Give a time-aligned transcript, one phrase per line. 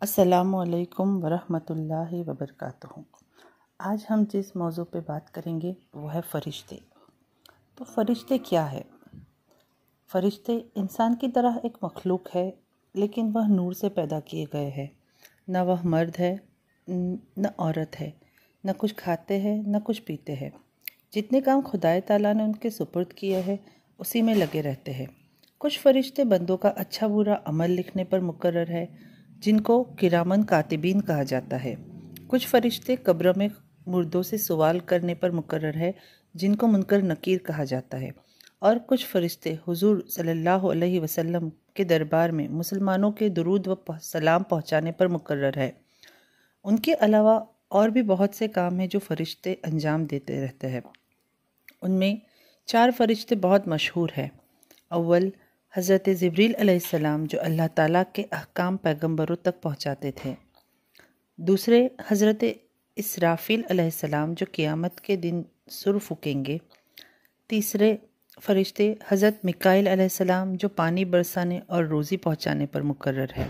[0.00, 3.00] السلام علیکم ورحمۃ اللہ وبرکاتہ۔
[3.78, 6.76] آج ہم جس موضوع پہ بات کریں گے وہ ہے فرشتے۔
[7.74, 8.82] تو فرشتے کیا ہے؟
[10.12, 12.50] فرشتے انسان کی طرح ایک مخلوق ہے،
[12.94, 14.86] لیکن وہ نور سے پیدا کیے گئے ہیں۔
[15.48, 16.36] نہ وہ مرد ہے
[17.36, 18.10] نہ عورت ہے۔
[18.64, 20.50] نہ کچھ کھاتے ہیں، نہ کچھ پیتے ہیں۔
[21.10, 23.56] جتنے کام خدائے تعالیٰ نے ان کے سپرد کیا ہے
[23.98, 25.06] اسی میں لگے رہتے ہیں۔
[25.58, 28.86] کچھ فرشتے بندوں کا اچھا برا عمل لکھنے پر مقرر ہے
[29.38, 31.74] جن کو کرامن کاتبین کہا جاتا ہے۔
[32.26, 33.48] کچھ فرشتے قبروں میں
[33.86, 35.92] مردوں سے سوال کرنے پر مقرر ہے
[36.34, 38.10] جن کو منکر نکیر کہا جاتا ہے۔
[38.58, 43.74] اور کچھ فرشتے حضور صلی اللہ علیہ وسلم کے دربار میں مسلمانوں کے درود و
[44.02, 45.70] سلام پہنچانے پر مقرر ہے
[46.64, 50.80] ان کے علاوہ اور بھی بہت سے کام ہیں جو فرشتے انجام دیتے رہتے ہیں۔
[51.82, 52.16] ان میں
[52.64, 54.28] چار فرشتے بہت مشہور ہیں۔
[54.88, 55.30] اول
[55.76, 60.34] حضرت زبریل علیہ السلام جو اللہ تعالیٰ کے احکام پیغمبروں تک پہنچاتے تھے۔
[61.36, 62.44] دوسرے، حضرت
[62.96, 66.58] اسرافیل علیہ السلام جو قیامت کے دن سر پھکیں گے۔
[67.46, 67.96] تیسرے،
[68.42, 73.46] فرشتے، حضرت مکائل علیہ السلام جو پانی برسانے اور روزی پہنچانے پر مقرر ہے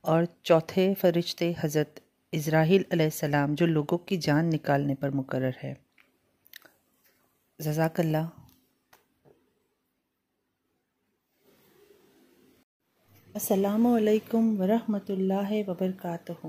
[0.00, 2.00] اور چوتھے، فرشتے، حضرت
[2.32, 5.74] اسرائیل علیہ السلام جو لوگوں کی جان نکالنے پر مقرر ہے
[7.58, 8.47] جزاک اللہ۔
[13.34, 16.46] السلام علیکم ورحمۃ اللہ وبرکاتہ۔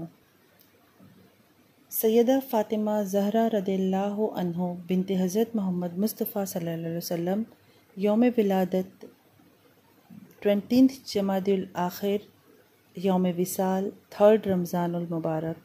[1.92, 7.44] سیدہ فاطمہ زہرہ رضی اللہ عنہ بنت حضرت محمد مصطفیٰ صلی اللہ علیہ وسلم
[7.98, 9.06] یوم ولادت
[10.40, 12.26] ٹوینٹینتھ جماعت الآخر
[12.96, 15.62] یوم وصال تھرڈ رمضان المبارک۔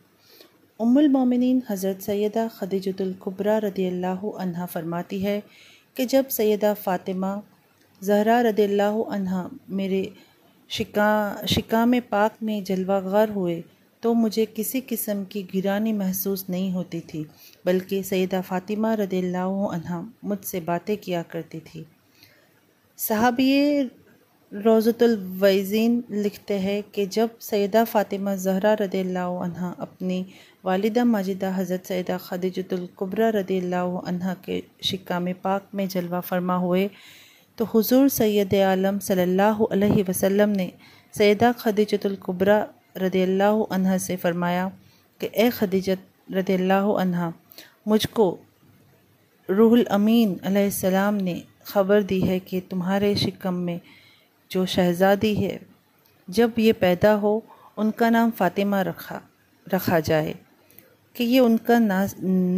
[0.80, 5.40] ام المومنین حضرت سیدہ خدیجۃ القبرہ رضی اللہ عنہ فرماتی ہے
[5.96, 7.34] کہ جب سیدہ فاطمہ
[8.02, 9.46] زہرہ رضی اللہ عنہ
[9.80, 10.04] میرے
[10.70, 13.60] شکا میں پاک میں جلوہ غار ہوئے
[14.02, 17.22] تو مجھے کسی قسم کی گرانی محسوس نہیں ہوتی تھی،
[17.64, 21.82] بلکہ سیدہ فاطمہ رضی اللہ عنہ مجھ سے باتیں کیا کرتی تھی۔
[22.98, 23.82] صحابی
[24.53, 30.22] روزت الویزین لکھتے ہیں کہ جب سیدہ فاطمہ زہرہ رضی اللہ عنہ اپنی
[30.64, 36.56] والدہ ماجدہ حضرت سیدہ خدیجت القبرہ رضی اللہ عنہ کے شکام پاک میں جلوہ فرما
[36.56, 36.86] ہوئے
[37.59, 40.69] تو حضور سید عالم صلی اللہ علیہ وسلم نے
[41.15, 42.65] سیدہ خدیجت القبرہ
[43.03, 44.69] رضی اللہ عنہ سے فرمایا
[45.20, 47.28] کہ اے خدیجت رضی اللہ عنہ،
[47.87, 48.37] مجھ کو
[49.48, 53.78] روح الامین علیہ السلام نے خبر دی ہے کہ تمہارے شکم میں
[54.50, 55.56] جو شہزادی ہے،
[56.28, 57.38] جب یہ پیدا ہو،
[57.76, 59.19] ان کا نام فاطمہ رکھا
[59.66, 60.32] رکھا جائے
[61.16, 61.78] کہ یہ ان کا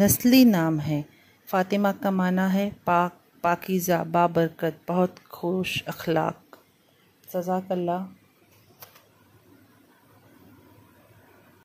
[0.00, 1.02] نسلی نام ہے۔
[1.48, 3.14] فاطمہ کا معنی ہے پاک
[3.46, 6.56] پاکیزہ بابرکت بہت خوش اخلاق۔
[7.34, 8.25] جزاک اللہ۔